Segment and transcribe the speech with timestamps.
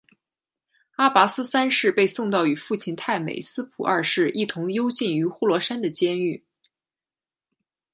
[0.93, 6.43] 阿拔斯三世被送到与父亲太美斯普二世一同幽禁于呼罗珊的监狱。